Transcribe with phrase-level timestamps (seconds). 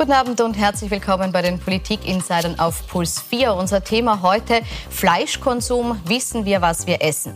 [0.00, 3.52] Guten Abend und herzlich willkommen bei den Politik-Insidern auf Puls 4.
[3.52, 6.00] Unser Thema heute Fleischkonsum.
[6.06, 7.34] Wissen wir, was wir essen?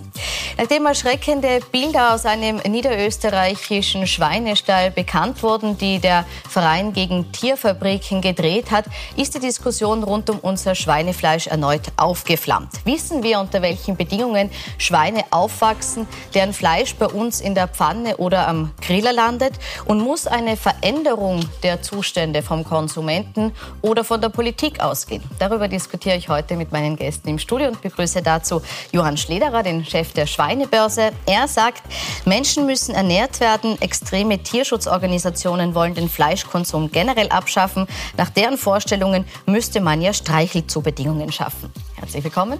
[0.57, 8.71] Nachdem erschreckende Bilder aus einem niederösterreichischen Schweinestall bekannt wurden, die der Verein gegen Tierfabriken gedreht
[8.71, 8.87] hat,
[9.17, 12.71] ist die Diskussion rund um unser Schweinefleisch erneut aufgeflammt.
[12.85, 18.49] Wissen wir, unter welchen Bedingungen Schweine aufwachsen, deren Fleisch bei uns in der Pfanne oder
[18.49, 19.55] am Griller landet?
[19.85, 25.25] Und muss eine Veränderung der Zustände von vom Konsumenten oder von der Politik ausgehen.
[25.41, 29.85] Darüber diskutiere ich heute mit meinen Gästen im Studio und begrüße dazu Johann Schlederer, den
[29.85, 31.11] Chef der Schweinebörse.
[31.27, 31.83] Er sagt,
[32.25, 33.81] Menschen müssen ernährt werden.
[33.83, 37.89] Extreme Tierschutzorganisationen wollen den Fleischkonsum generell abschaffen.
[38.17, 41.73] Nach deren Vorstellungen müsste man ja Streichelzubedingungen schaffen.
[42.05, 42.59] Herzlich willkommen.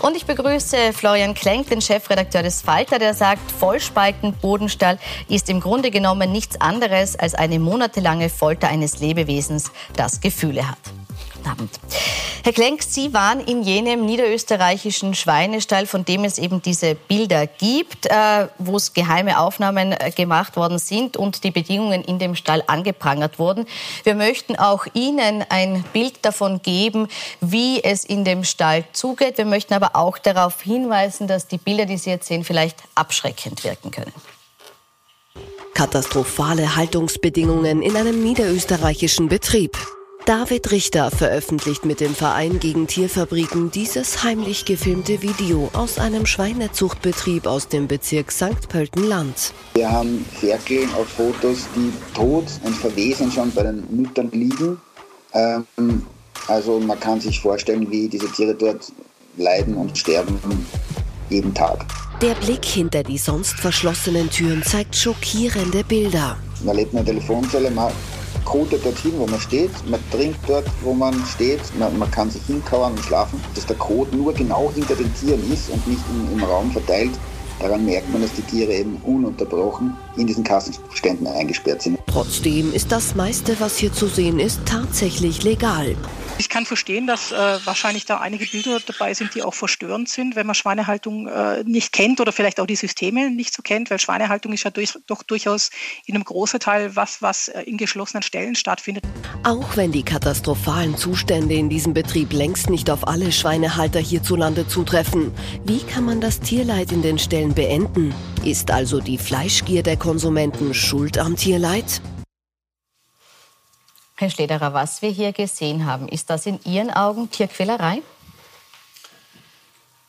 [0.00, 4.98] Und ich begrüße Florian Klenk, den Chefredakteur des Falter, der sagt, Vollspalten Bodenstall
[5.28, 10.78] ist im Grunde genommen nichts anderes als eine monatelange Folter eines Lebewesens, das Gefühle hat.
[11.44, 11.78] Abend.
[12.42, 18.06] Herr Klenk, Sie waren in jenem niederösterreichischen Schweinestall, von dem es eben diese Bilder gibt,
[18.06, 22.64] äh, wo es geheime Aufnahmen äh, gemacht worden sind und die Bedingungen in dem Stall
[22.66, 23.66] angeprangert wurden.
[24.04, 27.08] Wir möchten auch Ihnen ein Bild davon geben,
[27.42, 29.36] wie es in dem Stall zugeht.
[29.36, 33.64] Wir möchten aber auch darauf hinweisen, dass die Bilder, die Sie jetzt sehen, vielleicht abschreckend
[33.64, 34.12] wirken können.
[35.74, 39.76] Katastrophale Haltungsbedingungen in einem niederösterreichischen Betrieb.
[40.26, 47.46] David Richter veröffentlicht mit dem Verein gegen Tierfabriken dieses heimlich gefilmte Video aus einem Schweinezuchtbetrieb
[47.46, 48.68] aus dem Bezirk St.
[48.68, 49.52] Pöltenland.
[49.74, 54.80] Wir haben Ferkel auf Fotos, die tot und verwesen schon bei den Müttern liegen.
[55.32, 56.06] Ähm,
[56.46, 58.92] also man kann sich vorstellen, wie diese Tiere dort
[59.36, 60.38] leiden und sterben
[61.30, 61.84] jeden Tag.
[62.20, 66.36] Der Blick hinter die sonst verschlossenen Türen zeigt schockierende Bilder.
[66.62, 67.90] Man lebt in einer Telefonzelle, man
[68.50, 72.42] kotet dorthin, wo man steht, man trinkt dort, wo man steht, man, man kann sich
[72.46, 76.36] hinkauern und schlafen, dass der Kot nur genau hinter den Tieren ist und nicht im,
[76.36, 77.12] im Raum verteilt.
[77.60, 81.98] Daran merkt man, dass die Tiere eben ununterbrochen in diesen Kassenständen eingesperrt sind.
[82.06, 85.94] Trotzdem ist das meiste, was hier zu sehen ist, tatsächlich legal.
[86.40, 87.36] Ich kann verstehen, dass äh,
[87.66, 91.92] wahrscheinlich da einige Bilder dabei sind, die auch verstörend sind, wenn man Schweinehaltung äh, nicht
[91.92, 95.22] kennt oder vielleicht auch die Systeme nicht so kennt, weil Schweinehaltung ist ja durch, doch
[95.22, 95.68] durchaus
[96.06, 99.04] in einem großen Teil was, was äh, in geschlossenen Stellen stattfindet.
[99.44, 105.34] Auch wenn die katastrophalen Zustände in diesem Betrieb längst nicht auf alle Schweinehalter hierzulande zutreffen,
[105.66, 108.14] wie kann man das Tierleid in den Stellen beenden?
[108.46, 112.00] Ist also die Fleischgier der Konsumenten schuld am Tierleid?
[114.20, 118.02] Herr Schlederer, was wir hier gesehen haben, ist das in Ihren Augen Tierquälerei?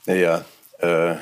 [0.06, 0.44] Naja,
[0.80, 1.16] äh,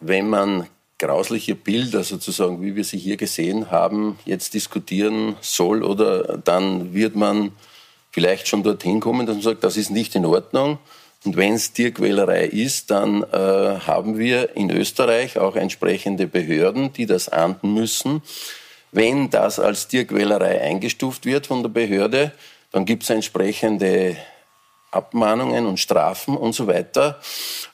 [0.00, 0.66] wenn man
[0.98, 7.14] grausliche Bilder sozusagen, wie wir sie hier gesehen haben, jetzt diskutieren soll oder dann wird
[7.14, 7.52] man
[8.10, 10.78] vielleicht schon dorthin kommen, dass man sagt, das ist nicht in Ordnung.
[11.24, 17.06] Und wenn es Tierquälerei ist, dann äh, haben wir in Österreich auch entsprechende Behörden, die
[17.06, 18.20] das ahnden müssen.
[18.94, 22.30] Wenn das als Tierquälerei eingestuft wird von der Behörde,
[22.70, 24.16] dann gibt es entsprechende
[24.92, 27.20] Abmahnungen und Strafen und so weiter.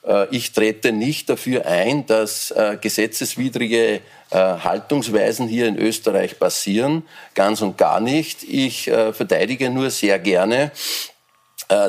[0.03, 7.03] Äh, ich trete nicht dafür ein, dass äh, gesetzeswidrige äh, Haltungsweisen hier in Österreich passieren.
[7.35, 8.43] Ganz und gar nicht.
[8.43, 10.73] Ich verteidige nur sehr gerne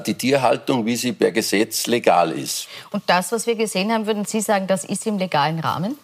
[0.06, 2.68] die Tierhaltung, wie sie per Gesetz legal ist.
[2.91, 5.97] Und das, was wir gesehen haben, würden Sie sagen, das ist im legalen Rahmen?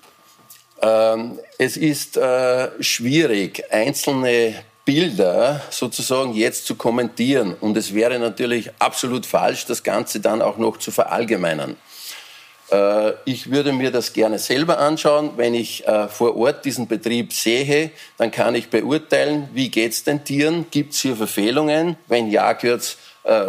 [0.81, 4.55] Ähm, es ist äh, schwierig, einzelne
[4.85, 7.55] Bilder sozusagen jetzt zu kommentieren.
[7.59, 11.75] Und es wäre natürlich absolut falsch, das Ganze dann auch noch zu verallgemeinern.
[12.71, 15.31] Äh, ich würde mir das gerne selber anschauen.
[15.35, 20.03] Wenn ich äh, vor Ort diesen Betrieb sehe, dann kann ich beurteilen, wie geht es
[20.03, 20.67] den Tieren?
[20.69, 21.97] Gibt es hier Verfehlungen?
[22.07, 22.97] Wenn ja, gehört es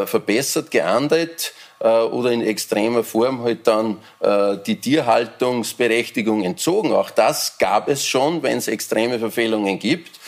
[0.07, 1.53] verbessert, geahndet
[1.85, 6.93] oder in extremer Form halt dann äh, die Tierhaltungsberechtigung entzogen.
[6.93, 10.19] Auch das gab es schon, wenn es extreme Verfehlungen gibt.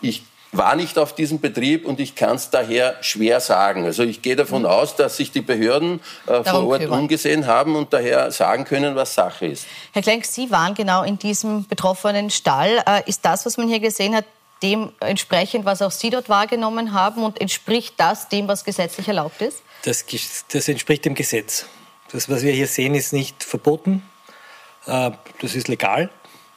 [0.00, 0.22] Ich
[0.52, 3.84] war nicht auf diesem Betrieb und ich kann es daher schwer sagen.
[3.84, 4.68] Also ich gehe davon mhm.
[4.68, 7.00] aus, dass sich die Behörden äh, vor Ort kümmern.
[7.00, 9.66] umgesehen haben und daher sagen können, was Sache ist.
[9.92, 12.82] Herr Klenk, Sie waren genau in diesem betroffenen Stall.
[12.86, 14.24] Äh, ist das, was man hier gesehen hat,
[14.62, 19.42] dem entsprechend, was auch Sie dort wahrgenommen haben und entspricht das dem, was gesetzlich erlaubt
[19.42, 19.62] ist?
[19.86, 20.04] Das,
[20.48, 21.66] das entspricht dem Gesetz.
[22.10, 24.02] Das, was wir hier sehen, ist nicht verboten.
[24.84, 26.10] Äh, das ist legal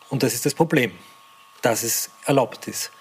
[0.09, 0.93] und das ist das Problem,
[1.61, 2.91] dass es erlaubt ist.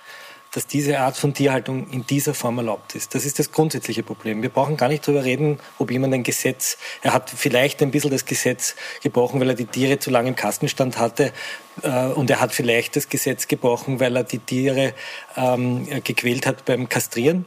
[0.52, 3.14] dass diese Art von Tierhaltung in dieser Form erlaubt ist.
[3.14, 4.40] Das ist das grundsätzliche Problem.
[4.40, 8.10] Wir brauchen gar nicht darüber reden, ob jemand ein Gesetz, er hat vielleicht ein bisschen
[8.10, 11.32] das Gesetz gebrochen, weil er die Tiere zu lange im Kastenstand hatte
[11.82, 14.94] äh, und er hat vielleicht das Gesetz gebrochen, weil er die Tiere
[15.36, 17.44] ähm, gequält hat beim Kastrieren.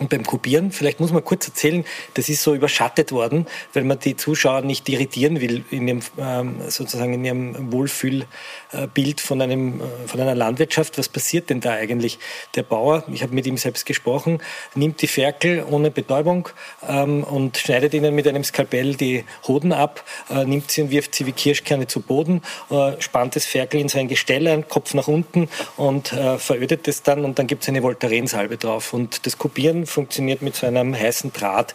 [0.00, 3.98] Und beim Kopieren, vielleicht muss man kurz erzählen, das ist so überschattet worden, weil man
[3.98, 9.84] die Zuschauer nicht irritieren will in ihrem, ähm, sozusagen in ihrem Wohlfühlbild von, einem, äh,
[10.06, 10.96] von einer Landwirtschaft.
[10.96, 12.18] Was passiert denn da eigentlich?
[12.54, 14.38] Der Bauer, ich habe mit ihm selbst gesprochen,
[14.74, 16.48] nimmt die Ferkel ohne Betäubung
[16.88, 21.14] ähm, und schneidet ihnen mit einem Skalpell die Hoden ab, äh, nimmt sie und wirft
[21.14, 25.08] sie wie Kirschkerne zu Boden, äh, spannt das Ferkel in sein Gestell ein, Kopf nach
[25.08, 26.08] unten und
[26.38, 28.94] verödet es dann und dann gibt es eine Voltarensalbe drauf.
[28.94, 31.74] Und das Kopieren funktioniert mit so einem heißen Draht.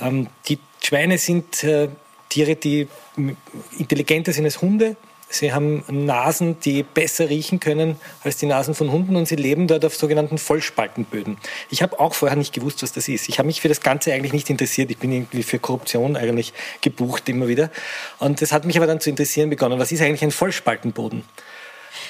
[0.00, 1.88] Ähm, die Schweine sind äh,
[2.28, 2.88] Tiere, die
[3.78, 4.96] intelligenter sind als Hunde.
[5.28, 9.66] Sie haben Nasen, die besser riechen können als die Nasen von Hunden und sie leben
[9.66, 11.38] dort auf sogenannten Vollspaltenböden.
[11.70, 13.28] Ich habe auch vorher nicht gewusst, was das ist.
[13.28, 14.90] Ich habe mich für das Ganze eigentlich nicht interessiert.
[14.90, 16.52] Ich bin irgendwie für Korruption eigentlich
[16.82, 17.70] gebucht immer wieder.
[18.20, 19.78] Und das hat mich aber dann zu interessieren begonnen.
[19.78, 21.24] Was ist eigentlich ein Vollspaltenboden?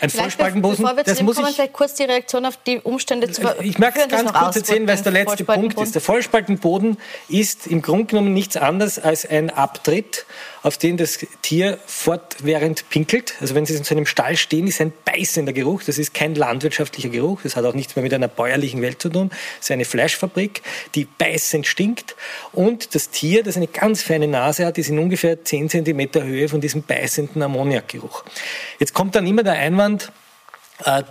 [0.01, 0.79] Ein Vollspaltenboden.
[0.79, 3.79] Bevor wir das muss kommen, ich, vielleicht kurz die Reaktion auf die Umstände zu Ich
[3.79, 5.95] mag es ganz kurz erzählen, weil es der letzte Punkt ist.
[5.95, 6.99] Der Vollspaltenboden
[7.29, 10.27] ist im Grunde genommen nichts anderes als ein Abtritt
[10.65, 13.35] auf den das Tier fortwährend pinkelt.
[13.41, 15.83] Also wenn Sie in so einem Stall stehen, ist ein beißender Geruch.
[15.85, 17.43] Das ist kein landwirtschaftlicher Geruch.
[17.43, 19.31] Das hat auch nichts mehr mit einer bäuerlichen Welt zu tun.
[19.61, 20.63] Es ist eine Fleischfabrik,
[20.95, 22.17] die beißend stinkt.
[22.51, 26.49] Und das Tier, das eine ganz feine Nase hat, ist in ungefähr 10 Zentimeter Höhe
[26.49, 28.25] von diesem beißenden Ammoniakgeruch.
[28.79, 30.13] Jetzt kommt dann immer der Einwand,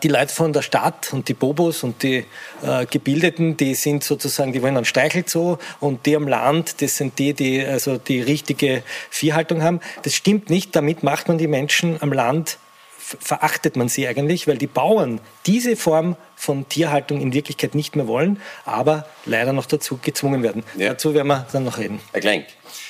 [0.04, 2.26] die Leute von der Stadt und die Bobos und die
[2.64, 7.18] äh, Gebildeten, die sind sozusagen, die wollen einen Streichelzoo und die am Land, das sind
[7.18, 9.80] die, die also die richtige Viehhaltung haben.
[10.04, 10.76] Das stimmt nicht.
[10.76, 12.58] Damit macht man die Menschen am Land
[13.04, 18.08] verachtet man sie eigentlich, weil die Bauern diese Form von Tierhaltung in Wirklichkeit nicht mehr
[18.08, 20.64] wollen, aber leider noch dazu gezwungen werden.
[20.78, 20.90] Ja.
[20.90, 22.00] Dazu werden wir dann noch reden.
[22.12, 22.46] Herr Klenk,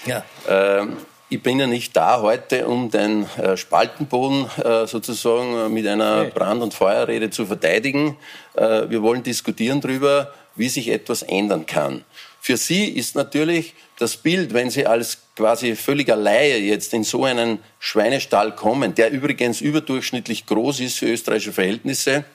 [0.05, 0.23] ja.
[0.47, 0.97] Ähm,
[1.33, 6.25] ich bin ja nicht da heute, um den äh, Spaltenboden äh, sozusagen äh, mit einer
[6.25, 8.17] Brand- und Feuerrede zu verteidigen.
[8.55, 12.03] wir wollen diskutieren darüber, wie sich etwas ändern kann.
[12.39, 17.25] Für Sie ist natürlich das Bild, wenn Sie als quasi völliger Laie jetzt in so
[17.25, 22.25] einen Schweinestall kommen, der übrigens überdurchschnittlich groß ist für österreichische Verhältnisse,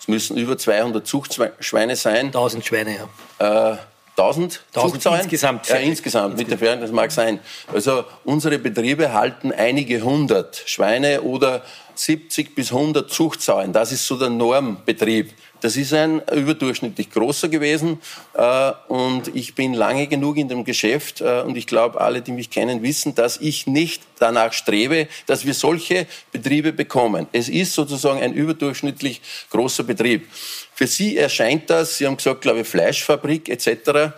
[0.00, 2.26] es müssen über 200 Zuchtschweine sein.
[2.26, 2.96] 1000 Schweine,
[3.40, 3.78] ja.
[4.18, 5.68] 1000, 1000 insgesamt.
[5.68, 7.38] Ja, insgesamt, mit der Fährung, das mag sein.
[7.72, 11.62] Also unsere Betriebe halten einige hundert Schweine oder
[11.98, 13.72] 70 bis 100 Zuchtsauen.
[13.72, 15.32] Das ist so der Normbetrieb.
[15.60, 18.00] Das ist ein überdurchschnittlich großer gewesen
[18.34, 22.32] äh, und ich bin lange genug in dem Geschäft äh, und ich glaube, alle, die
[22.32, 27.26] mich kennen, wissen, dass ich nicht danach strebe, dass wir solche Betriebe bekommen.
[27.32, 30.28] Es ist sozusagen ein überdurchschnittlich großer Betrieb.
[30.74, 34.14] Für Sie erscheint das, Sie haben gesagt, glaube ich, Fleischfabrik etc.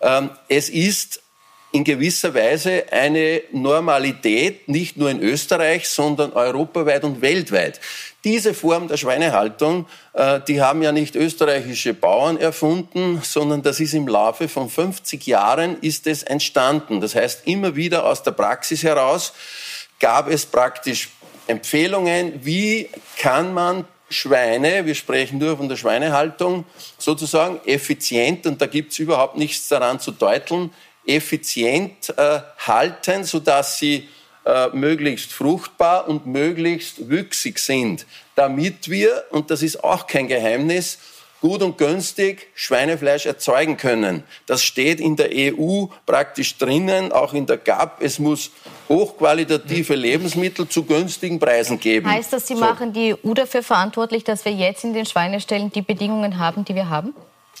[0.00, 1.22] Ähm, es ist
[1.72, 7.80] in gewisser Weise eine Normalität, nicht nur in Österreich, sondern europaweit und weltweit.
[8.24, 13.94] Diese Form der Schweinehaltung, äh, die haben ja nicht österreichische Bauern erfunden, sondern das ist
[13.94, 17.00] im Laufe von 50 Jahren ist es entstanden.
[17.00, 19.32] Das heißt, immer wieder aus der Praxis heraus
[19.98, 21.08] gab es praktisch
[21.46, 22.88] Empfehlungen, wie
[23.18, 26.64] kann man Schweine, wir sprechen nur von der Schweinehaltung,
[26.98, 30.70] sozusagen effizient, und da gibt es überhaupt nichts daran zu deuteln,
[31.06, 34.08] effizient äh, halten, sodass sie
[34.44, 40.98] äh, möglichst fruchtbar und möglichst wüchsig sind, damit wir, und das ist auch kein Geheimnis,
[41.40, 44.22] gut und günstig Schweinefleisch erzeugen können.
[44.46, 48.00] Das steht in der EU praktisch drinnen, auch in der GAP.
[48.00, 48.52] Es muss
[48.88, 52.08] hochqualitative Lebensmittel zu günstigen Preisen geben.
[52.08, 52.60] Heißt das, Sie so.
[52.60, 56.76] machen die EU dafür verantwortlich, dass wir jetzt in den Schweineställen die Bedingungen haben, die
[56.76, 57.12] wir haben?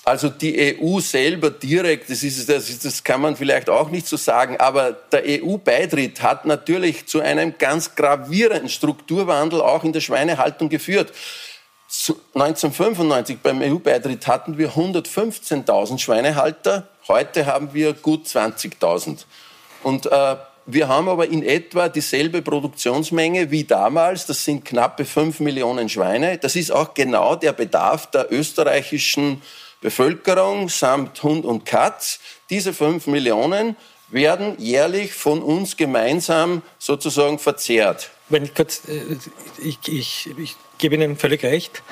[0.04, 4.16] Also die EU selber direkt, das, ist, das, das kann man vielleicht auch nicht so
[4.16, 10.68] sagen, aber der EU-Beitritt hat natürlich zu einem ganz gravierenden Strukturwandel auch in der Schweinehaltung
[10.68, 11.12] geführt.
[12.34, 19.24] 1995 beim EU-Beitritt hatten wir 115.000 Schweinehalter, heute haben wir gut 20.000.
[19.84, 24.26] Und äh, wir haben aber in etwa dieselbe Produktionsmenge wie damals.
[24.26, 26.38] Das sind knappe 5 Millionen Schweine.
[26.38, 29.42] Das ist auch genau der Bedarf der österreichischen
[29.82, 32.20] Bevölkerung samt Hund und Katz.
[32.48, 33.76] Diese 5 Millionen
[34.08, 38.10] werden jährlich von uns gemeinsam sozusagen verzehrt.
[38.28, 39.16] Wenn ich kurz, äh,
[39.62, 41.82] ich, ich, ich gebe Ihnen völlig recht.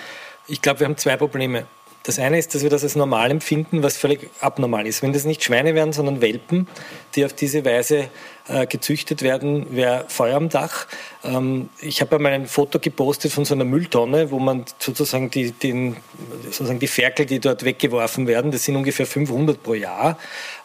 [0.47, 1.67] Ich glaube, wir haben zwei Probleme.
[2.05, 5.03] Das eine ist, dass wir das als normal empfinden, was völlig abnormal ist.
[5.03, 6.67] Wenn das nicht Schweine wären, sondern Welpen,
[7.15, 8.09] die auf diese Weise
[8.51, 10.87] äh, gezüchtet werden, wäre Feuer am Dach.
[11.23, 15.53] Ähm, ich habe einmal ein Foto gepostet von so einer Mülltonne, wo man sozusagen die,
[15.53, 15.97] den,
[16.45, 20.19] sozusagen die Ferkel, die dort weggeworfen werden, das sind ungefähr 500 pro Jahr.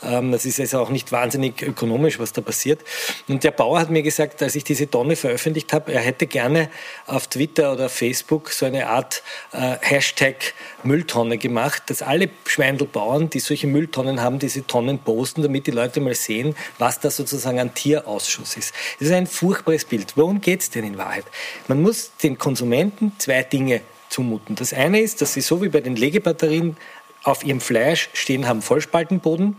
[0.03, 2.81] Ähm, das ist also auch nicht wahnsinnig ökonomisch, was da passiert.
[3.27, 6.69] Und der Bauer hat mir gesagt, als ich diese Tonne veröffentlicht habe, er hätte gerne
[7.05, 13.39] auf Twitter oder Facebook so eine Art äh, Hashtag Mülltonne gemacht, dass alle Schweindelbauern, die
[13.39, 17.74] solche Mülltonnen haben, diese Tonnen posten, damit die Leute mal sehen, was da sozusagen ein
[17.75, 18.73] Tierausschuss ist.
[18.99, 20.13] Das ist ein furchtbares Bild.
[20.15, 21.25] Worum geht es denn in Wahrheit?
[21.67, 24.55] Man muss den Konsumenten zwei Dinge zumuten.
[24.55, 26.77] Das eine ist, dass sie so wie bei den Legebatterien
[27.23, 29.57] auf ihrem Fleisch stehen haben Vollspaltenboden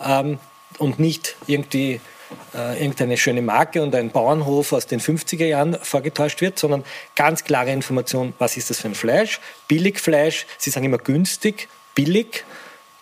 [0.00, 0.38] ähm,
[0.78, 2.00] und nicht irgendwie
[2.54, 6.84] äh, irgendeine schöne Marke und ein Bauernhof aus den 50er Jahren vorgetäuscht wird, sondern
[7.16, 9.40] ganz klare Information, was ist das für ein Fleisch?
[9.68, 12.44] Billigfleisch, Sie sagen immer günstig, billig.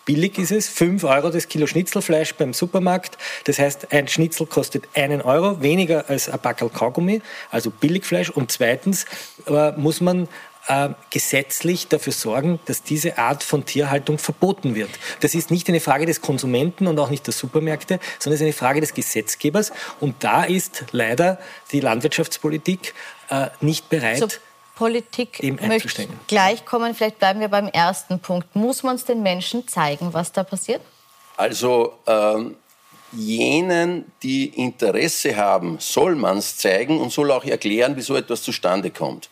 [0.09, 3.19] Billig ist es, 5 Euro das Kilo Schnitzelfleisch beim Supermarkt.
[3.43, 8.31] Das heißt, ein Schnitzel kostet einen Euro, weniger als ein Backel Kaugummi, also Billigfleisch.
[8.31, 9.05] Und zweitens
[9.45, 10.27] äh, muss man
[10.65, 14.89] äh, gesetzlich dafür sorgen, dass diese Art von Tierhaltung verboten wird.
[15.19, 18.45] Das ist nicht eine Frage des Konsumenten und auch nicht der Supermärkte, sondern es ist
[18.45, 19.71] eine Frage des Gesetzgebers.
[19.99, 21.37] Und da ist leider
[21.71, 22.95] die Landwirtschaftspolitik
[23.29, 24.17] äh, nicht bereit.
[24.17, 24.27] So.
[24.79, 26.95] Politik möchte gleich kommen.
[26.95, 28.55] Vielleicht bleiben wir beim ersten Punkt.
[28.55, 30.81] Muss man es den Menschen zeigen, was da passiert?
[31.35, 32.55] Also ähm,
[33.11, 38.41] jenen, die Interesse haben, soll man es zeigen und soll auch erklären, wie so etwas
[38.41, 39.29] zustande kommt.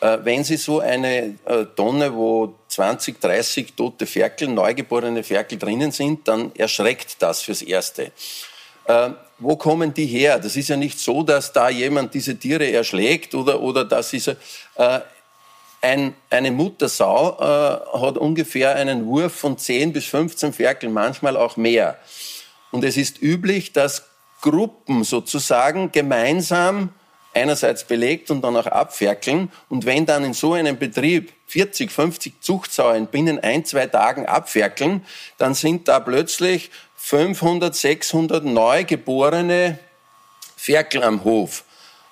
[0.00, 5.90] Äh, wenn Sie so eine äh, Tonne, wo 20, 30 tote Ferkel, neugeborene Ferkel drinnen
[5.90, 8.12] sind, dann erschreckt das fürs Erste.
[8.84, 9.10] Äh,
[9.42, 10.38] wo kommen die her?
[10.38, 14.28] Das ist ja nicht so, dass da jemand diese Tiere erschlägt oder, oder dass ist,
[14.28, 15.00] äh,
[15.82, 21.56] ein, eine Muttersau äh, hat ungefähr einen Wurf von 10 bis 15 Ferkeln, manchmal auch
[21.56, 21.98] mehr.
[22.70, 24.04] Und es ist üblich, dass
[24.40, 26.90] Gruppen sozusagen gemeinsam
[27.34, 29.50] einerseits belegt und dann auch abferkeln.
[29.68, 35.04] Und wenn dann in so einem Betrieb 40, 50 Zuchtsauen binnen ein, zwei Tagen abferkeln,
[35.38, 36.70] dann sind da plötzlich
[37.04, 39.78] 500, 600 neugeborene
[40.56, 41.64] Ferkel am Hof.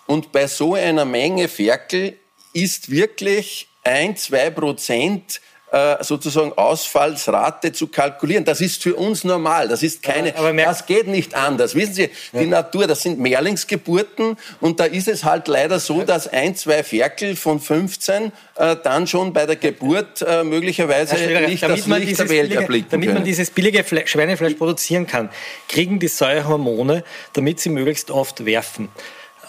[0.07, 2.19] Und bei so einer Menge Ferkel
[2.53, 5.41] ist wirklich ein, zwei Prozent
[5.73, 8.45] äh, sozusagen Ausfallsrate zu kalkulieren.
[8.45, 9.69] Das ist für uns normal.
[9.69, 11.75] Das ist keine, aber, aber das geht nicht anders.
[11.75, 12.47] Wissen Sie, die ja.
[12.47, 17.37] Natur, das sind Mehrlingsgeburten und da ist es halt leider so, dass ein, zwei Ferkel
[17.37, 21.15] von 15 äh, dann schon bei der Geburt äh, möglicherweise
[21.47, 23.19] nicht das Licht der Welt billige, erblicken Damit können.
[23.19, 25.31] man dieses billige Schweinefleisch produzieren kann,
[25.69, 28.89] kriegen die Säuerhormone, damit sie möglichst oft werfen.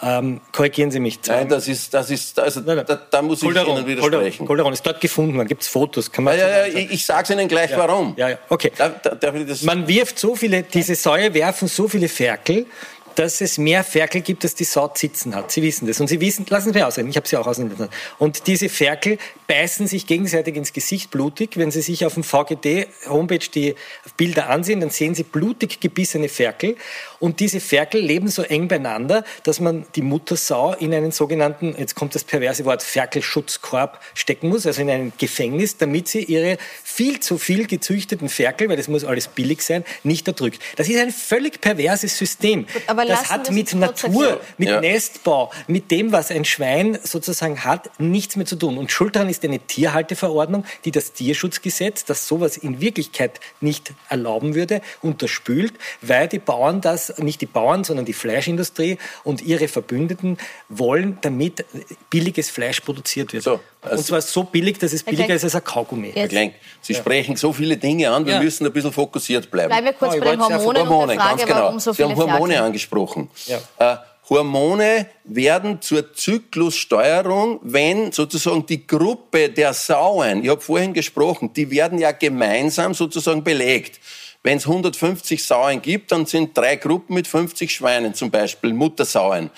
[0.04, 1.20] Ähm, korrigieren Sie mich.
[1.28, 2.86] Nein, das ist, das ist, also nein, nein.
[2.88, 4.46] Da, da, muss Calderon, ich Ihnen widersprechen.
[4.48, 6.10] Calderon ist dort gefunden, dann gibt es Fotos.
[6.10, 8.14] Kann man ja, ja, ja, ich, sage Ihnen gleich, ja, warum.
[8.16, 8.72] Ja, ja, okay.
[8.76, 9.32] Da, da,
[9.62, 12.66] man wirft so viele, diese Säue werfen so viele Ferkel,
[13.14, 15.50] dass es mehr Ferkel gibt, als die Sau sitzen hat.
[15.52, 16.00] Sie wissen das.
[16.00, 17.88] Und Sie wissen, lassen Sie mich ausreden, ich habe Sie auch ausreden
[18.18, 21.56] Und diese Ferkel beißen sich gegenseitig ins Gesicht blutig.
[21.56, 23.74] Wenn Sie sich auf dem VGD-Homepage die
[24.16, 26.76] Bilder ansehen, dann sehen Sie blutig gebissene Ferkel.
[27.18, 31.94] Und diese Ferkel leben so eng beieinander, dass man die Muttersau in einen sogenannten, jetzt
[31.94, 36.58] kommt das perverse Wort, Ferkelschutzkorb stecken muss, also in ein Gefängnis, damit sie ihre
[36.94, 40.62] viel zu viel gezüchteten Ferkel, weil das muss alles billig sein, nicht erdrückt.
[40.76, 42.66] Das ist ein völlig perverses System.
[42.86, 44.80] Aber aber das hat mit Natur, mit ja.
[44.80, 48.78] Nestbau, mit dem, was ein Schwein sozusagen hat, nichts mehr zu tun.
[48.78, 54.54] Und schuld daran ist eine Tierhalteverordnung, die das Tierschutzgesetz, das sowas in Wirklichkeit nicht erlauben
[54.54, 60.38] würde, unterspült, weil die Bauern das, nicht die Bauern, sondern die Fleischindustrie und ihre Verbündeten
[60.68, 61.64] wollen, damit
[62.10, 63.42] billiges Fleisch produziert wird.
[63.42, 66.12] So, also und zwar so billig, dass es billiger ist als ein Kaugummi.
[66.14, 67.00] Herr Klenk, Sie ja.
[67.00, 68.42] sprechen so viele Dinge an, wir ja.
[68.42, 69.70] müssen ein bisschen fokussiert bleiben.
[69.70, 71.60] Bleiben wir kurz oh, bei den Hormonen, Hormone, und der Frage, ganz genau.
[71.60, 72.66] warum so viele Sie haben Hormone Ferkel.
[72.66, 73.30] angesprochen.
[73.46, 73.58] Ja.
[73.78, 73.96] Äh,
[74.30, 81.70] Hormone werden zur Zyklussteuerung, wenn sozusagen die Gruppe der Sauen, ich habe vorhin gesprochen, die
[81.70, 83.98] werden ja gemeinsam sozusagen belegt.
[84.44, 89.50] Wenn es 150 Sauen gibt, dann sind drei Gruppen mit 50 Schweinen zum Beispiel Muttersauen.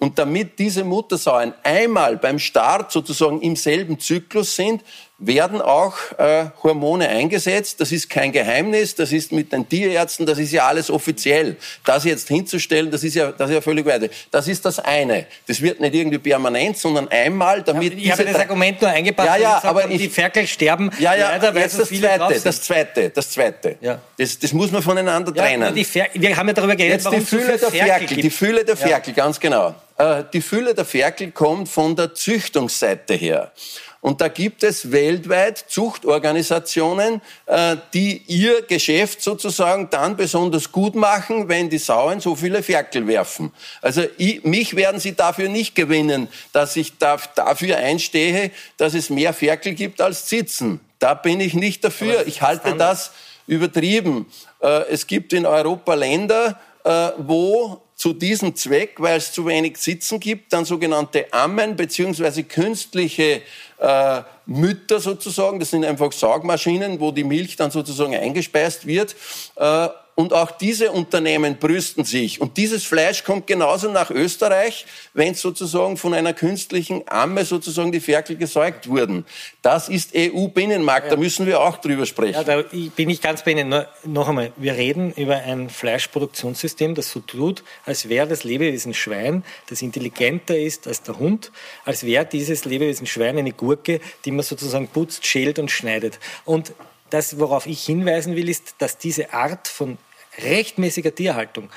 [0.00, 4.82] Und damit diese Muttersauen einmal beim Start sozusagen im selben Zyklus sind,
[5.20, 7.80] werden auch äh, Hormone eingesetzt.
[7.80, 11.56] Das ist kein Geheimnis, das ist mit den Tierärzten, das ist ja alles offiziell.
[11.84, 14.08] Das jetzt hinzustellen, das ist ja, das ist ja völlig weiter.
[14.30, 15.26] Das ist das eine.
[15.46, 17.98] Das wird nicht irgendwie permanent, sondern einmal, damit...
[17.98, 21.30] Ich habe das Argument nur eingebracht, ja, ja, aber ich, die Ferkel sterben ja, ja,
[21.32, 23.76] leider, weil so viele zweite, Das zweite, das zweite.
[23.80, 24.00] Ja.
[24.16, 25.74] Das, das muss man voneinander ja, trennen.
[25.74, 28.24] wir haben ja darüber geredet, jetzt die Fülle so der Ferkel, gibt.
[28.24, 29.24] Die Fülle der Ferkel, ja.
[29.24, 29.74] ganz genau.
[29.98, 33.52] Äh, die Fülle der Ferkel kommt von der Züchtungsseite her.
[34.00, 41.48] Und da gibt es weltweit Zuchtorganisationen, äh, die ihr Geschäft sozusagen dann besonders gut machen,
[41.48, 43.52] wenn die Sauen so viele Ferkel werfen.
[43.82, 49.34] Also ich, mich werden sie dafür nicht gewinnen, dass ich dafür einstehe, dass es mehr
[49.34, 50.80] Ferkel gibt als Zitzen.
[50.98, 52.26] Da bin ich nicht dafür.
[52.26, 53.12] Ich halte das
[53.46, 54.26] übertrieben.
[54.62, 59.76] Äh, es gibt in Europa Länder, äh, wo zu diesem Zweck, weil es zu wenig
[59.76, 63.42] Sitzen gibt, dann sogenannte Ammen beziehungsweise künstliche
[63.78, 69.14] äh, Mütter sozusagen, das sind einfach Saugmaschinen, wo die Milch dann sozusagen eingespeist wird.
[69.56, 69.88] Äh,
[70.20, 72.42] und auch diese Unternehmen brüsten sich.
[72.42, 74.84] Und dieses Fleisch kommt genauso nach Österreich,
[75.14, 79.24] wenn sozusagen von einer künstlichen Amme sozusagen die Ferkel gesäugt wurden.
[79.62, 81.14] Das ist EU-Binnenmarkt, ja.
[81.14, 82.34] da müssen wir auch drüber sprechen.
[82.34, 83.70] Ja, da bin ich ganz bei Ihnen.
[83.70, 88.92] Nur, noch einmal, wir reden über ein Fleischproduktionssystem, das so tut, als wäre das Lebewesen
[88.92, 91.50] Schwein, das intelligenter ist als der Hund,
[91.86, 96.18] als wäre dieses Lebewesen Schwein eine Gurke, die man sozusagen putzt, schält und schneidet.
[96.44, 96.74] Und
[97.08, 99.98] das, worauf ich hinweisen will, ist, dass diese Art von
[100.42, 101.68] rechtmäßiger Tierhaltung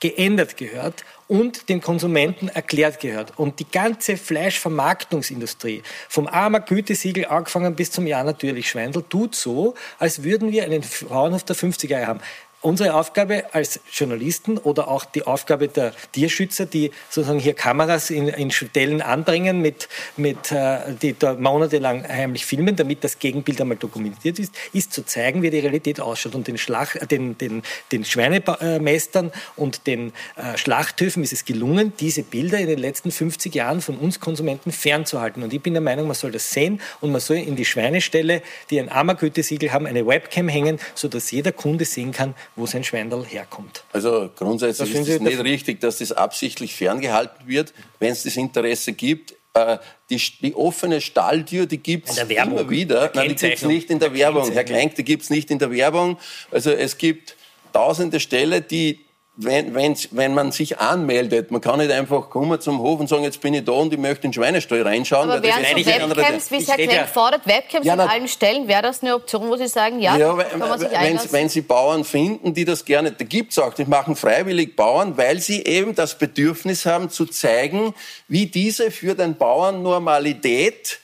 [0.00, 3.38] geändert gehört und den Konsumenten erklärt gehört.
[3.38, 9.74] Und die ganze Fleischvermarktungsindustrie, vom armer Gütesiegel angefangen bis zum Jahr natürlich Schweindel, tut so,
[9.98, 12.20] als würden wir einen Bauernhof der 50er Jahre haben
[12.62, 18.28] unsere Aufgabe als Journalisten oder auch die Aufgabe der Tierschützer, die sozusagen hier Kameras in,
[18.28, 23.78] in Stellen anbringen, mit, mit, äh, die da monatelang heimlich filmen, damit das Gegenbild einmal
[23.78, 26.34] dokumentiert ist, ist zu zeigen, wie die Realität ausschaut.
[26.34, 27.62] Und den, Schlach, den, den,
[27.92, 33.54] den Schweinemeistern und den äh, Schlachthöfen ist es gelungen, diese Bilder in den letzten 50
[33.54, 35.42] Jahren von uns Konsumenten fernzuhalten.
[35.42, 38.42] Und ich bin der Meinung, man soll das sehen und man soll in die Schweinestelle,
[38.68, 43.24] die ein Ammergütesiegel haben, eine Webcam hängen, sodass jeder Kunde sehen kann, wo sein Schweindel
[43.24, 43.84] herkommt.
[43.92, 48.92] Also grundsätzlich ist es nicht richtig, dass das absichtlich ferngehalten wird, wenn es das Interesse
[48.92, 49.34] gibt.
[49.54, 49.78] Äh,
[50.10, 53.10] die, die, offene Stalltür, die gibt es immer wieder.
[53.14, 54.50] Nein, die gibt es nicht in der Werbung.
[54.52, 56.18] Herr Klenk, die gibt es nicht in der Werbung.
[56.52, 57.36] Also es gibt
[57.72, 59.00] tausende Stellen, die
[59.36, 63.22] wenn, wenn, wenn man sich anmeldet, man kann nicht einfach kommen zum Hof und sagen,
[63.22, 65.30] jetzt bin ich da und ich möchte in den Schweinestall reinschauen.
[65.30, 68.82] Aber wären so Webcams, wie es Herr Klenk fordert, Webcams ja, an allen Stellen, wäre
[68.82, 72.04] das eine Option, wo Sie sagen, ja, ja kann man sich wenn, wenn Sie Bauern
[72.04, 76.18] finden, die das gerne, da gibt's auch, die machen freiwillig Bauern, weil sie eben das
[76.18, 77.94] Bedürfnis haben zu zeigen,
[78.28, 80.98] wie diese für den Bauern Normalität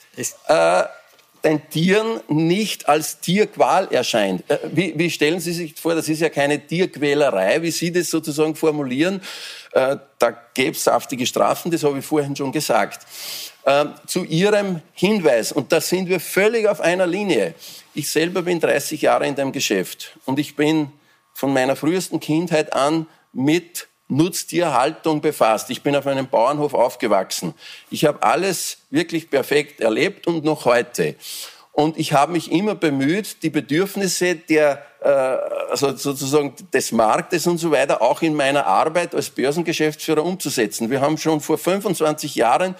[0.48, 0.82] äh,
[1.46, 4.48] den Tieren nicht als Tierqual erscheint.
[4.50, 8.10] Äh, wie, wie, stellen Sie sich vor, das ist ja keine Tierquälerei, wie Sie das
[8.10, 9.22] sozusagen formulieren.
[9.72, 13.06] Äh, da gäbe es saftige Strafen, das habe ich vorhin schon gesagt.
[13.64, 17.54] Äh, zu Ihrem Hinweis, und da sind wir völlig auf einer Linie.
[17.94, 20.90] Ich selber bin 30 Jahre in dem Geschäft und ich bin
[21.32, 25.70] von meiner frühesten Kindheit an mit Nutztierhaltung befasst.
[25.70, 27.54] Ich bin auf einem Bauernhof aufgewachsen.
[27.90, 31.16] Ich habe alles wirklich perfekt erlebt und noch heute.
[31.76, 37.58] Und ich habe mich immer bemüht, die Bedürfnisse der, äh, also sozusagen des Marktes und
[37.58, 40.88] so weiter auch in meiner Arbeit als Börsengeschäftsführer umzusetzen.
[40.88, 42.76] Wir haben schon vor 25 Jahren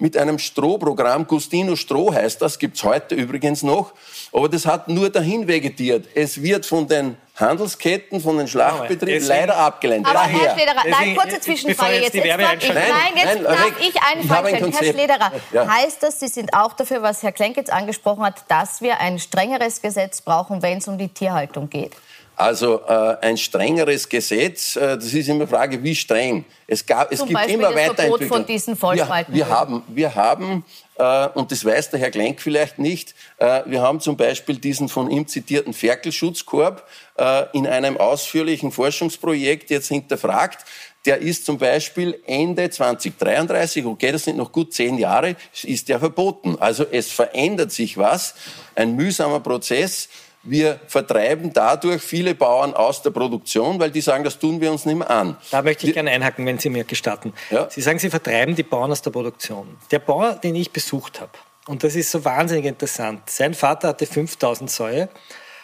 [0.00, 3.92] mit einem Strohprogramm, Gustino Stroh heißt das, gibt's heute übrigens noch,
[4.32, 6.08] aber das hat nur dahin vegetiert.
[6.16, 10.06] Es wird von den Handelsketten, von den Schlachtbetrieben deswegen, leider abgelehnt.
[10.06, 10.40] Aber Daher.
[10.40, 12.14] Herr Schlederer, nein, kurze Zwischenfrage jetzt.
[12.14, 14.72] jetzt, jetzt ich, nein, jetzt nein, darf ich eine Frage stellen.
[14.72, 15.68] Herr Schlederer, ja.
[15.68, 19.18] heißt das, Sie sind auch dafür, was Herr Klenk jetzt angesprochen hat, dass wir ein
[19.18, 21.92] strengeres Gesetz brauchen, wenn es um die Tierhaltung geht?
[22.40, 26.46] Also äh, ein strengeres Gesetz, äh, das ist immer eine Frage, wie streng.
[26.66, 29.34] Es, gab, es Zum gibt Beispiel immer Verbot von diesen Vollspalten.
[29.34, 30.64] Wir, wir haben, wir haben
[30.96, 34.88] äh, und das weiß der Herr Klenk vielleicht nicht, äh, wir haben zum Beispiel diesen
[34.88, 36.86] von ihm zitierten Ferkelschutzkorb
[37.18, 40.64] äh, in einem ausführlichen Forschungsprojekt jetzt hinterfragt.
[41.06, 45.98] Der ist zum Beispiel Ende 2033, okay, das sind noch gut zehn Jahre, ist der
[45.98, 46.56] verboten.
[46.58, 48.34] Also es verändert sich was,
[48.74, 50.08] ein mühsamer Prozess.
[50.42, 54.86] Wir vertreiben dadurch viele Bauern aus der Produktion, weil die sagen, das tun wir uns
[54.86, 55.36] nicht mehr an.
[55.50, 57.34] Da möchte ich gerne einhaken, wenn Sie mir gestatten.
[57.50, 57.68] Ja?
[57.68, 59.76] Sie sagen, Sie vertreiben die Bauern aus der Produktion.
[59.90, 61.32] Der Bauer, den ich besucht habe,
[61.66, 65.08] und das ist so wahnsinnig interessant, sein Vater hatte 5000 Säue.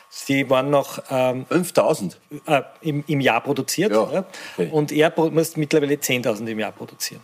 [0.09, 3.93] Sie waren noch ähm, 5000 äh, im, im, Jahr produziert.
[3.93, 4.25] Ja,
[4.57, 4.69] okay.
[4.71, 7.23] Und er muss mittlerweile 10.000 im Jahr produzieren.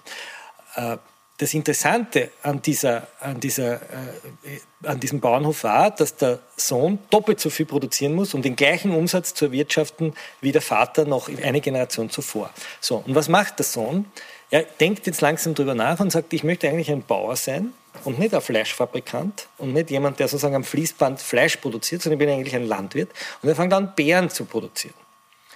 [0.75, 0.97] Äh,
[1.39, 7.41] das Interessante an, dieser, an, dieser, äh, an diesem Bauernhof war, dass der Sohn doppelt
[7.41, 11.61] so viel produzieren muss, um den gleichen Umsatz zu erwirtschaften wie der Vater noch eine
[11.61, 12.51] Generation zuvor.
[12.81, 14.07] So, und was macht der Sohn?
[14.51, 17.73] Er denkt jetzt langsam darüber nach und sagt, ich möchte eigentlich ein Bauer sein
[18.05, 22.27] und nicht ein Fleischfabrikant und nicht jemand, der sozusagen am Fließband Fleisch produziert, sondern ich
[22.27, 23.11] bin eigentlich ein Landwirt.
[23.43, 24.95] Und er fängt an, Beeren zu produzieren.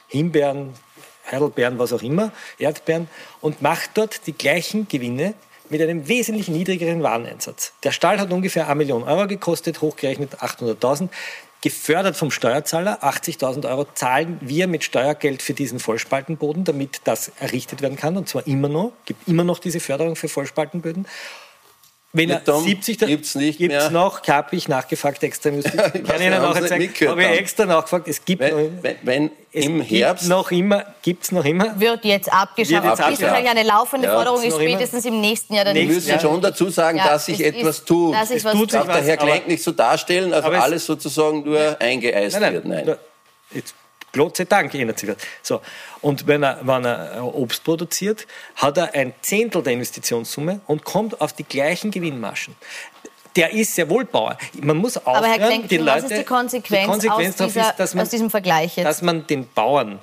[0.08, 0.72] Himbeeren,
[1.30, 3.08] Heidelbeeren, was auch immer, Erdbeeren
[3.40, 5.34] und macht dort die gleichen Gewinne
[5.70, 7.72] mit einem wesentlich niedrigeren Wareneinsatz.
[7.82, 11.08] Der Stall hat ungefähr 1 Million Euro gekostet, hochgerechnet 800.000
[11.60, 13.02] gefördert vom Steuerzahler.
[13.02, 18.16] 80.000 Euro zahlen wir mit Steuergeld für diesen Vollspaltenboden, damit das errichtet werden kann.
[18.16, 18.92] Und zwar immer noch.
[19.04, 21.06] gibt immer noch diese Förderung für Vollspaltenböden.
[22.16, 23.90] Wenn er 70 gibt's nicht gibt's mehr.
[23.90, 25.72] noch, habe ich nachgefragt extra Justiz.
[25.94, 26.72] Ich weiß, Ihnen auch erzählen,
[27.08, 27.36] habe ich dann.
[27.38, 28.08] extra nachgefragt.
[28.08, 31.78] Es gibt Wenn, noch, wenn, wenn es im gibt Herbst noch immer, gibt's noch immer.
[31.78, 32.70] Wird jetzt abgeschafft.
[32.70, 33.22] Wird jetzt ist abgeschafft.
[33.22, 34.14] wahrscheinlich eine laufende Ja.
[34.14, 36.20] Forderung, Ist ist noch immer- spätestens im nächsten Jahr der Wir müssen Jahr.
[36.20, 38.14] schon dazu sagen, Ja, dass sich etwas ist- tut.
[38.14, 40.40] dass sich Es was tut sich Darf der was, Herr Klenk nicht so darstellen, als
[40.44, 42.64] ob Aber es- alles sozusagen nur eingeeist Nein, wird.
[42.64, 42.96] nein, Nein.
[43.52, 43.74] Jetzt,
[44.16, 45.16] Gott sei Dank ändert sich was.
[45.42, 45.60] So.
[46.00, 48.26] Und wenn er, wenn er Obst produziert,
[48.56, 52.56] hat er ein Zehntel der Investitionssumme und kommt auf die gleichen Gewinnmargen.
[53.36, 54.38] Der ist sehr wohl Bauer.
[54.54, 57.52] Man muss aufhören, Aber Herr Klenk, die was Leute, ist die Konsequenz, die Konsequenz aus,
[57.52, 58.86] dieser, ist, dass man, aus diesem Vergleich jetzt?
[58.86, 60.00] dass man den Bauern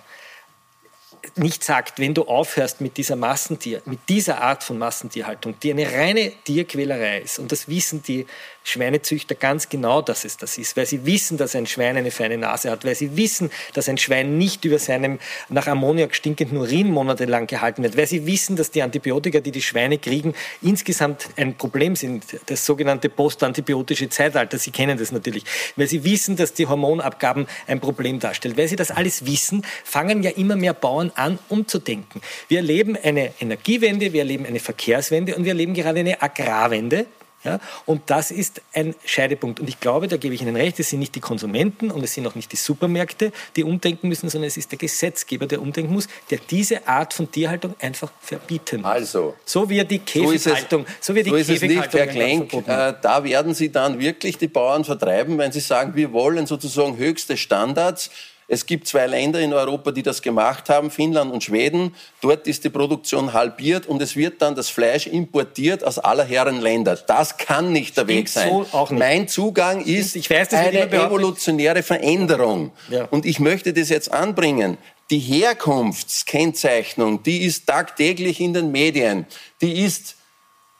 [1.36, 5.92] nicht sagt, wenn du aufhörst mit dieser Massentier, mit dieser Art von Massentierhaltung, die eine
[5.92, 8.28] reine Tierquälerei ist, und das wissen die
[8.64, 12.38] Schweinezüchter ganz genau, dass es das ist, weil sie wissen, dass ein Schwein eine feine
[12.38, 16.90] Nase hat, weil sie wissen, dass ein Schwein nicht über seinem nach Ammoniak stinkenden Urin
[16.90, 21.56] monatelang gehalten wird, weil sie wissen, dass die Antibiotika, die die Schweine kriegen, insgesamt ein
[21.56, 24.58] Problem sind, das sogenannte postantibiotische Zeitalter.
[24.58, 25.44] Sie kennen das natürlich,
[25.76, 28.58] weil sie wissen, dass die Hormonabgaben ein Problem darstellen.
[28.58, 32.22] Weil sie das alles wissen, fangen ja immer mehr Bauern an, umzudenken.
[32.48, 37.06] Wir erleben eine Energiewende, wir erleben eine Verkehrswende und wir erleben gerade eine Agrarwende.
[37.44, 39.60] Ja, und das ist ein Scheidepunkt.
[39.60, 42.14] Und ich glaube, da gebe ich Ihnen recht, es sind nicht die Konsumenten und es
[42.14, 45.94] sind auch nicht die Supermärkte, die umdenken müssen, sondern es ist der Gesetzgeber, der umdenken
[45.94, 48.92] muss, der diese Art von Tierhaltung einfach verbieten muss.
[48.92, 52.08] Also, So wie er die So ist es, Käfighaltung, so wie die so Käfighaltung Herr
[52.08, 52.54] Klenk.
[52.54, 56.98] Äh, da werden Sie dann wirklich die Bauern vertreiben, wenn Sie sagen, wir wollen sozusagen
[56.98, 58.10] höchste Standards.
[58.48, 61.96] Es gibt zwei Länder in Europa, die das gemacht haben, Finnland und Schweden.
[62.22, 66.62] Dort ist die Produktion halbiert und es wird dann das Fleisch importiert aus aller Herren
[66.62, 66.96] Länder.
[66.96, 68.50] Das kann nicht der Weg sein.
[68.50, 68.88] so.
[68.92, 72.72] Mein Zugang ist Ich weiß, eine evolutionäre Veränderung.
[72.90, 73.06] Ja.
[73.06, 74.78] Und ich möchte das jetzt anbringen.
[75.10, 79.26] Die Herkunftskennzeichnung, die ist tagtäglich in den Medien.
[79.62, 80.16] Die ist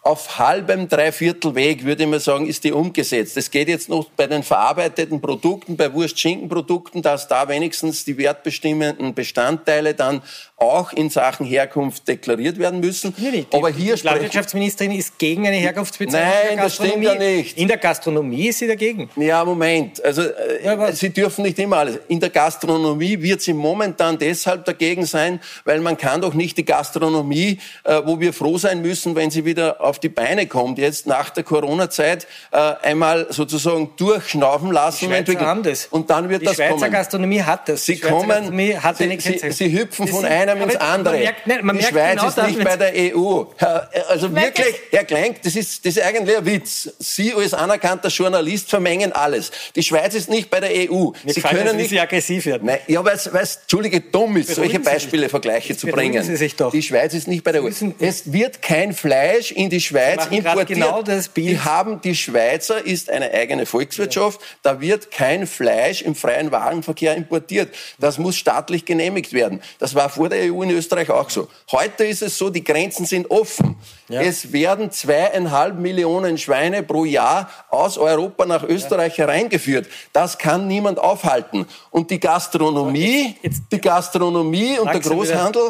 [0.04, 3.38] auf halbem, dreiviertel Weg, würde ich mal sagen, ist die umgesetzt.
[3.38, 9.14] Es geht jetzt noch bei den verarbeiteten Produkten, bei Wurst-Schinken-Produkten, dass da wenigstens die wertbestimmenden
[9.14, 10.22] Bestandteile dann
[10.64, 13.14] auch in Sachen Herkunft deklariert werden müssen.
[13.18, 16.22] Nee, die, Aber hier die Landwirtschaftsministerin ist gegen eine Herkunftsbezeichnung.
[16.22, 17.58] Nein, in der das stimmt ja nicht.
[17.58, 19.10] In der Gastronomie ist sie dagegen.
[19.16, 20.04] Ja, Moment.
[20.04, 22.00] Also äh, Ja, Sie dürfen nicht immer alles.
[22.08, 26.66] In der Gastronomie wird sie momentan deshalb dagegen sein, weil man kann doch nicht die
[26.66, 31.08] Gastronomie, äh, wo wir froh sein müssen, wenn sie wieder auf die Beine kommt, jetzt
[31.08, 35.10] nach der Corona-Zeit äh, einmal sozusagen durchschnaufen lassen.
[35.10, 35.88] Die Schweizer haben das.
[35.88, 36.92] Und dann wird die das Schweizer kommen.
[36.92, 37.86] Gastronomie hat das.
[37.86, 40.26] Sie die Schweizer kommen, Gastronomie hat sie, eine sie, sie hüpfen Das von
[40.60, 41.14] sind- einem aber andere.
[41.16, 43.44] Man merkt, nein, man die merkt Schweiz genau ist nicht bei der EU.
[43.58, 46.90] Herr, Also wirklich, Herr Klenk, das ist, das ist eigentlich ein Witz.
[47.00, 49.52] Sie als anerkannter Journalist vermengen alles.
[49.76, 51.12] Die Schweiz ist nicht bei der EU.
[51.24, 52.66] Mir Sie können das, nicht Sie aggressiv werden.
[52.66, 55.30] Nein, ja, weil es, Entschuldige, dumm ist, solche Beispiele.
[55.30, 56.24] Vergleiche zu bringen.
[56.24, 56.72] Sie sich doch.
[56.72, 57.70] Die Schweiz ist nicht bei der EU.
[58.00, 60.68] Es wird kein Fleisch in die Schweiz importiert.
[60.68, 61.50] genau das Bild.
[61.50, 64.40] Die haben, die Schweizer ist eine eigene Volkswirtschaft.
[64.62, 67.74] Da wird kein Fleisch im freien Warenverkehr importiert.
[68.00, 69.62] Das muss staatlich genehmigt werden.
[69.80, 71.48] Das war vor der EU in Österreich auch so.
[71.72, 73.76] Heute ist es so, die Grenzen sind offen.
[74.10, 79.88] Es werden zweieinhalb Millionen Schweine pro Jahr aus Europa nach Österreich hereingeführt.
[80.12, 81.66] Das kann niemand aufhalten.
[81.92, 85.70] Und die Gastronomie, Jetzt- jetzt- die Gastronomie und der Großhandel,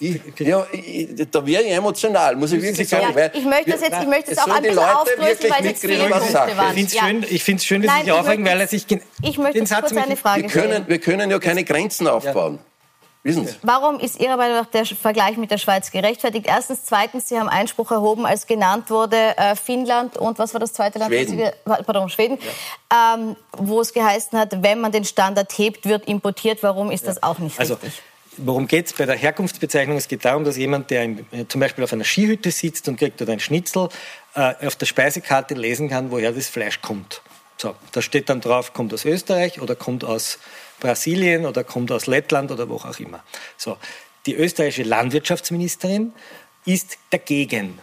[0.00, 3.06] ich, ja, ich, da wäre ich emotional, muss ich wirklich sagen.
[3.16, 5.52] Ja, ich möchte das jetzt, ich möchte es das auch ein die bisschen Leute aufdröseln,
[5.56, 6.48] weil es viele Punkte waren.
[6.48, 7.00] Ich finde es Ja.
[7.06, 8.86] schön, ich find's schön, dass Nein, Sie sich ich aufregen, weil er sich
[9.22, 10.70] Ich möchte kurz eine Frage Wir stellen.
[10.70, 12.58] können, wir können ja keine Grenzen aufbauen.
[13.28, 13.54] Wissen Sie?
[13.62, 16.46] Warum ist Ihrer Meinung nach der Vergleich mit der Schweiz gerechtfertigt?
[16.48, 20.72] Erstens, zweitens, Sie haben Einspruch erhoben, als genannt wurde äh, Finnland und was war das
[20.72, 21.12] zweite Land?
[21.12, 21.38] Schweden.
[21.38, 21.50] Sie-
[21.84, 22.38] Pardon, Schweden.
[22.92, 26.62] Ähm, wo es geheißen hat, wenn man den Standard hebt, wird importiert.
[26.62, 28.02] Warum ist das auch nicht Also, richtig?
[28.38, 29.96] worum geht es bei der Herkunftsbezeichnung?
[29.96, 32.96] Es geht darum, dass jemand, der im, äh, zum Beispiel auf einer Skihütte sitzt und
[32.96, 33.88] kriegt dort ein Schnitzel,
[34.34, 37.20] äh, auf der Speisekarte lesen kann, woher das Fleisch kommt.
[37.60, 40.38] So, da steht dann drauf, kommt aus Österreich oder kommt aus
[40.78, 43.24] Brasilien oder kommt aus Lettland oder wo auch immer.
[43.56, 43.76] So,
[44.26, 46.12] die österreichische Landwirtschaftsministerin
[46.64, 47.80] ist dagegen.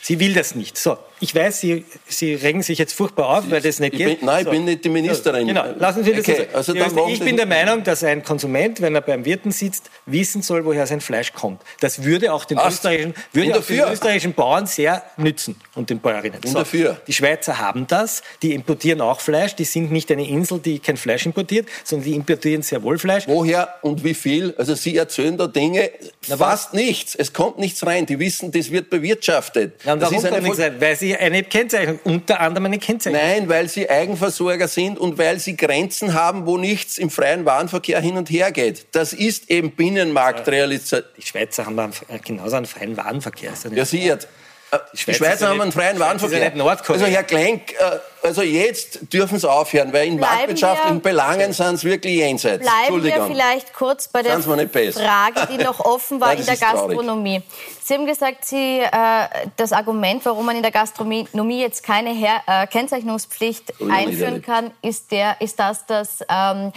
[0.00, 0.78] Sie will das nicht.
[0.78, 4.20] So, ich weiß, Sie, Sie regen sich jetzt furchtbar auf, weil das nicht ich geht.
[4.20, 4.50] Bin, nein, so.
[4.50, 5.46] ich bin nicht die Ministerin.
[5.46, 6.46] Genau, lassen Sie das okay.
[6.52, 6.74] also
[7.08, 10.86] Ich bin der Meinung, dass ein Konsument, wenn er beim Wirten sitzt, wissen soll, woher
[10.86, 11.62] sein Fleisch kommt.
[11.80, 16.40] Das würde auch den, österreichischen, würde auch den österreichischen Bauern sehr nützen und den Bäuerinnen.
[16.44, 17.00] So, dafür.
[17.06, 20.96] Die Schweizer haben das, die importieren auch Fleisch, die sind nicht eine Insel, die kein
[20.96, 23.24] Fleisch importiert, sondern die importieren sehr wohl Fleisch.
[23.26, 24.54] Woher und wie viel?
[24.58, 25.90] Also Sie erzählen da Dinge,
[26.28, 27.14] Na, fast nichts.
[27.14, 28.06] Es kommt nichts rein.
[28.06, 29.84] Die wissen, das wird bewirtschaftet.
[29.84, 30.80] Ja, das ist eine rein?
[30.80, 33.20] Weil Sie eine Kennzeichnung, unter anderem eine Kennzeichnung.
[33.22, 38.00] Nein, weil Sie Eigenversorger sind und weil Sie Grenzen haben, wo nichts im freien Warenverkehr
[38.00, 38.86] hin und her geht.
[38.92, 41.10] Das ist eben Binnenmarktrealisation.
[41.16, 41.92] Die Schweizer haben
[42.24, 43.52] genauso einen freien Warenverkehr.
[43.72, 44.28] Ja, Sie jetzt.
[44.92, 46.52] Die Schweizer, die Schweizer haben einen freien Warenverkehr.
[46.54, 51.84] Also Herr Klenk, äh, also jetzt dürfen Sie aufhören, weil in marktwirtschaftlichen Belangen sind es
[51.84, 52.64] wirklich jenseits.
[52.64, 57.40] Bleiben wir vielleicht kurz bei der Frage, die noch offen war Nein, in der Gastronomie.
[57.40, 57.78] Traurig.
[57.82, 62.42] Sie haben gesagt, Sie, äh, das Argument, warum man in der Gastronomie jetzt keine Her
[62.46, 66.72] äh, Kennzeichnungspflicht oh, einführen kann, ist, der, ist das, dass ähm,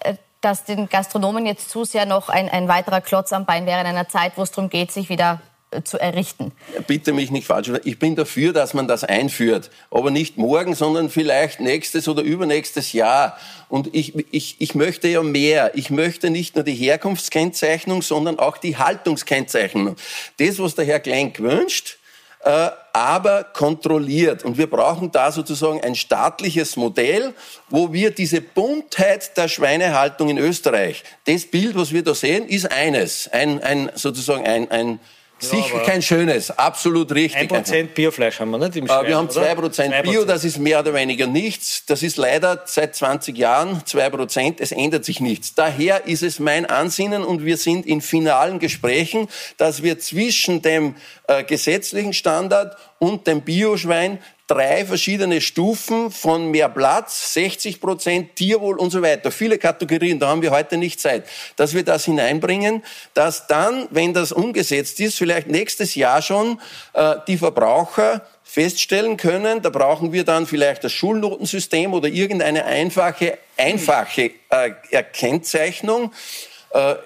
[0.00, 3.80] äh, dass den Gastronomen jetzt zu sehr noch ein, ein weiterer Klotz am Bein wäre
[3.80, 5.40] in einer Zeit, wo es darum geht, sich wieder
[5.84, 6.52] zu errichten.
[6.86, 7.70] Bitte mich nicht falsch.
[7.84, 9.70] Ich bin dafür, dass man das einführt.
[9.90, 13.38] Aber nicht morgen, sondern vielleicht nächstes oder übernächstes Jahr.
[13.68, 15.72] Und ich, ich, ich möchte ja mehr.
[15.74, 19.96] Ich möchte nicht nur die Herkunftskennzeichnung, sondern auch die Haltungskennzeichnung.
[20.38, 21.98] Das, was der Herr Klenk wünscht,
[22.42, 24.44] äh, aber kontrolliert.
[24.44, 27.34] Und wir brauchen da sozusagen ein staatliches Modell,
[27.68, 32.72] wo wir diese Buntheit der Schweinehaltung in Österreich, das Bild, was wir da sehen, ist
[32.72, 34.98] eines, ein, ein sozusagen ein, ein
[35.40, 37.50] Sicher ja, kein schönes, absolut richtig.
[37.50, 40.80] 1% Biofleisch haben wir nicht im Schwein, Wir haben 2%, 2%, Bio, das ist mehr
[40.80, 41.84] oder weniger nichts.
[41.86, 45.54] Das ist leider seit 20 Jahren 2%, es ändert sich nichts.
[45.54, 50.94] Daher ist es mein Ansinnen und wir sind in finalen Gesprächen, dass wir zwischen dem
[51.26, 54.18] äh, gesetzlichen Standard und dem Bioschwein
[54.50, 59.30] drei verschiedene Stufen von mehr Platz, 60 Prozent, Tierwohl und so weiter.
[59.30, 62.82] Viele Kategorien, da haben wir heute nicht Zeit, dass wir das hineinbringen,
[63.14, 66.60] dass dann, wenn das umgesetzt ist, vielleicht nächstes Jahr schon
[66.94, 73.38] äh, die Verbraucher feststellen können, da brauchen wir dann vielleicht das Schulnotensystem oder irgendeine einfache,
[73.56, 76.14] einfache äh, Kennzeichnung, äh,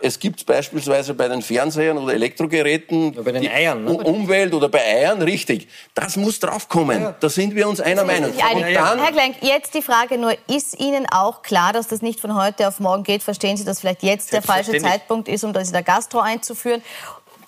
[0.03, 3.93] es gibt beispielsweise bei den Fernsehern oder Elektrogeräten oder bei den Eiern, ne?
[3.93, 5.69] Umwelt oder bei Eiern, richtig.
[5.95, 7.01] Das muss draufkommen.
[7.01, 7.17] Ja.
[7.19, 8.31] Da sind wir uns einer Meinung.
[8.37, 12.35] Dann, Herr Klenk, jetzt die Frage nur, ist Ihnen auch klar, dass das nicht von
[12.35, 13.23] heute auf morgen geht?
[13.23, 16.83] Verstehen Sie, dass vielleicht jetzt der falsche Zeitpunkt ist, um das in der Gastro einzuführen?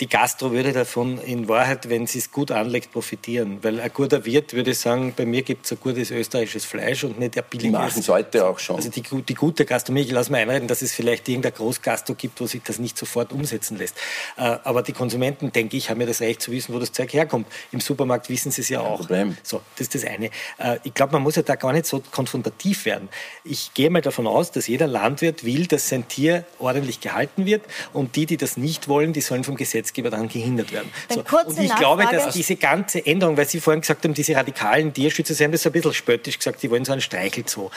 [0.00, 3.59] Die Gastro würde davon in Wahrheit, wenn sie es gut anlegt, profitieren.
[3.62, 7.18] Weil ein guter Wirt würde sagen, bei mir gibt es ein gutes österreichisches Fleisch und
[7.18, 7.70] nicht ein billiges.
[7.70, 8.76] Die machen es heute auch schon.
[8.76, 12.40] Also die, die gute Gastronomie, ich lasse mir einreden, dass es vielleicht irgendein Großgastro gibt,
[12.40, 13.96] wo sich das nicht sofort umsetzen lässt.
[14.37, 17.12] Äh, aber die Konsumenten, denke ich, haben ja das Recht zu wissen, wo das Zeug
[17.12, 17.46] herkommt.
[17.72, 18.98] Im Supermarkt wissen sie es ja auch.
[18.98, 19.37] Problem.
[19.42, 20.26] So, das ist das eine.
[20.59, 23.09] Äh, ich glaube, man muss ja da gar nicht so konfrontativ werden.
[23.44, 27.64] Ich gehe mal davon aus, dass jeder Landwirt will, dass sein Tier ordentlich gehalten wird
[27.92, 30.90] und die, die das nicht wollen, die sollen vom Gesetz Gesetzgeber daran gehindert werden.
[31.09, 31.20] So.
[31.20, 35.35] Und ich glaube, dass diese ganze Änderung, weil Sie vorhin gesagt haben, diese radikalen Tierschützer,
[35.35, 37.70] Sie haben das ein bisschen spöttisch gesagt, die wollen so einen Streichelzoo.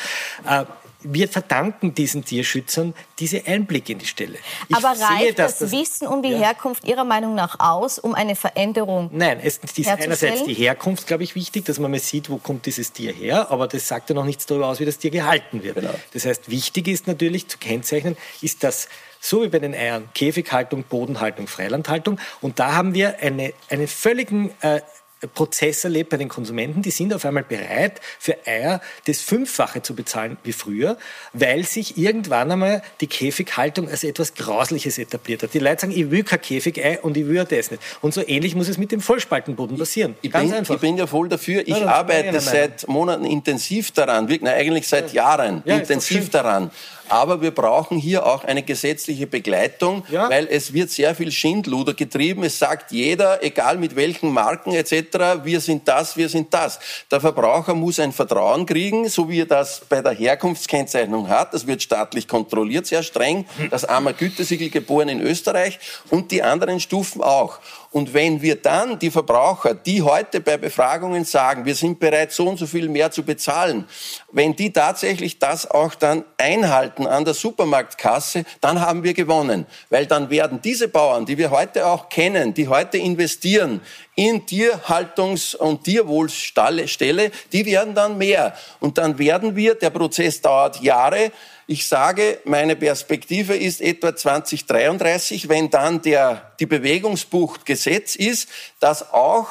[0.48, 0.66] Äh,
[1.02, 4.38] wir verdanken diesen Tierschützern diese Einblicke in die Stelle.
[4.68, 6.40] Ich Aber reicht das, das, Wissen um die ja.
[6.40, 11.24] Herkunft Ihrer Meinung nach aus, um eine Veränderung Nein, es ist einerseits die Herkunft, glaube
[11.24, 14.16] ich, wichtig, dass man mal sieht, wo kommt dieses Tier her, aber das sagt ja
[14.16, 15.76] noch nichts darüber aus, wie das Tier gehalten wird.
[15.76, 15.94] Genau.
[16.12, 20.84] Das heißt, wichtig ist natürlich zu kennzeichnen, ist das so wie bei den Eiern, Käfighaltung,
[20.84, 22.20] Bodenhaltung, Freilandhaltung.
[22.42, 24.82] Und da haben wir eine, einen völligen äh,
[25.28, 29.96] Prozess erlebt bei den Konsumenten, die sind auf einmal bereit, für Eier das Fünffache zu
[29.96, 30.98] bezahlen wie früher,
[31.34, 35.54] weil sich irgendwann einmal die Käfighaltung als etwas Grausliches etabliert hat.
[35.54, 37.84] Die Leute sagen, ich will kein Käfigei und ich will das nicht.
[38.02, 40.16] Und so ähnlich muss es mit dem Vollspaltenboden passieren.
[40.22, 40.76] Ich, Ganz bin, einfach.
[40.76, 41.62] ich bin ja voll dafür.
[41.62, 46.72] Ich ja, arbeite seit Monaten intensiv daran, wirklich, eigentlich seit Jahren ja, intensiv daran.
[47.10, 50.30] Aber wir brauchen hier auch eine gesetzliche Begleitung, ja.
[50.30, 52.44] weil es wird sehr viel Schindluder getrieben.
[52.44, 56.80] Es sagt jeder, egal mit welchen Marken etc., wir sind das, wir sind das.
[57.12, 61.54] Der Verbraucher muss ein Vertrauen kriegen, so wie er das bei der Herkunftskennzeichnung hat.
[61.54, 63.46] Das wird staatlich kontrolliert, sehr streng.
[63.72, 67.60] Das Armer Gütesiegel geboren in Österreich und die anderen Stufen auch.
[67.92, 72.48] Und wenn wir dann die Verbraucher, die heute bei Befragungen sagen, wir sind bereit, so
[72.48, 73.86] und so viel mehr zu bezahlen,
[74.32, 79.66] wenn die tatsächlich das auch dann einhalten an der Supermarktkasse, dann haben wir gewonnen.
[79.90, 83.82] Weil dann werden diese Bauern, die wir heute auch kennen, die heute investieren
[84.14, 88.54] in Tierhaltungs- und Tierwohlstelle, die werden dann mehr.
[88.80, 91.32] Und dann werden wir, der Prozess dauert Jahre,
[91.70, 99.14] ich sage, meine Perspektive ist etwa 2033, wenn dann der, die Bewegungsbucht Gesetz ist, dass
[99.14, 99.50] auch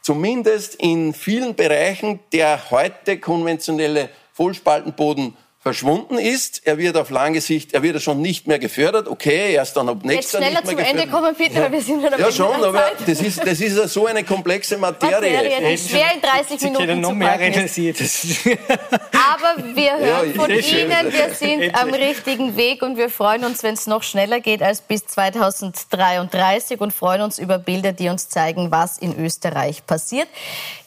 [0.00, 5.36] zumindest in vielen Bereichen der heute konventionelle Vollspaltenboden
[5.68, 6.62] verschwunden ist.
[6.64, 9.06] Er wird auf lange Sicht, er wird schon nicht mehr gefördert.
[9.06, 11.02] Okay, erst dann ab nächstes Jahr nicht mehr gefördert.
[11.02, 13.86] Ende kommen, bitte, weil wir sind ja, ja schon, aber das ist, das ist ja
[13.86, 15.30] so eine komplexe Materie.
[15.30, 17.98] Materie die schwer in 30 Sie Minuten noch mehr realisiert.
[18.00, 20.88] aber wir hören ja, von Ihnen, schön.
[20.88, 24.80] wir sind am richtigen Weg und wir freuen uns, wenn es noch schneller geht als
[24.80, 30.28] bis 2033 und freuen uns über Bilder, die uns zeigen, was in Österreich passiert.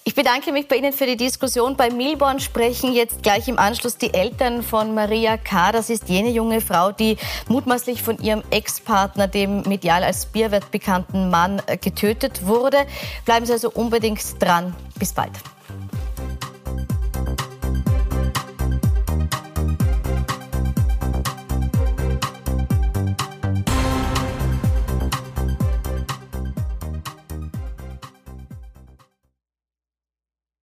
[0.03, 1.77] Ich bedanke mich bei Ihnen für die Diskussion.
[1.77, 5.71] Bei Milborn sprechen jetzt gleich im Anschluss die Eltern von Maria K.
[5.71, 11.29] Das ist jene junge Frau, die mutmaßlich von ihrem Ex-Partner, dem medial als Bierwert bekannten
[11.29, 12.77] Mann, äh, getötet wurde.
[13.25, 14.75] Bleiben Sie also unbedingt dran.
[14.97, 15.33] Bis bald.